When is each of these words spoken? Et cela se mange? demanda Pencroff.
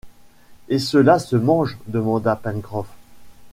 Et 0.67 0.79
cela 0.79 1.19
se 1.19 1.35
mange? 1.35 1.77
demanda 1.85 2.35
Pencroff. 2.35 2.87